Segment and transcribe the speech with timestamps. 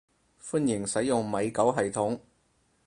[0.41, 2.19] 歡迎使用米狗系統